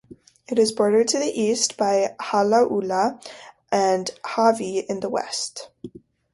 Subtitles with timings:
[0.47, 3.23] It is bordered to the east by Halaula,
[3.71, 5.69] and Hawi is to the west.